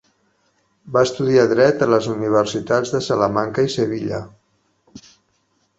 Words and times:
Va 0.95 1.03
estudiar 1.07 1.43
Dret 1.51 1.83
a 1.87 1.89
les 1.95 2.07
universitats 2.15 2.95
de 2.97 3.03
Salamanca 3.09 3.69
i 3.69 3.73
Sevilla. 3.79 4.23